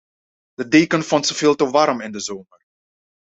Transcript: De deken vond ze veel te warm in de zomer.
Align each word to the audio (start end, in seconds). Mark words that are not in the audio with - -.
De 0.53 0.67
deken 0.67 1.03
vond 1.03 1.25
ze 1.27 1.35
veel 1.35 1.55
te 1.55 1.69
warm 1.69 2.01
in 2.01 2.11
de 2.11 2.19
zomer. 2.19 2.65